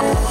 [0.00, 0.27] Bye.